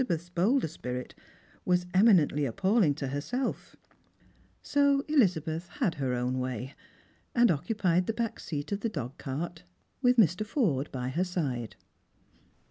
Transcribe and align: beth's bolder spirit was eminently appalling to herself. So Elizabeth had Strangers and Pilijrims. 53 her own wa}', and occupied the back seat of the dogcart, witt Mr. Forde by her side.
beth's 0.07 0.29
bolder 0.31 0.67
spirit 0.67 1.13
was 1.63 1.85
eminently 1.93 2.43
appalling 2.43 2.95
to 2.95 3.09
herself. 3.09 3.75
So 4.63 5.01
Elizabeth 5.07 5.67
had 5.67 5.93
Strangers 5.93 5.93
and 5.93 5.93
Pilijrims. 5.93 5.93
53 5.93 6.07
her 6.07 6.13
own 6.15 6.39
wa}', 6.65 6.71
and 7.35 7.51
occupied 7.51 8.07
the 8.07 8.13
back 8.13 8.39
seat 8.39 8.71
of 8.71 8.79
the 8.79 8.89
dogcart, 8.89 9.61
witt 10.01 10.17
Mr. 10.17 10.43
Forde 10.43 10.91
by 10.91 11.09
her 11.09 11.23
side. 11.23 11.75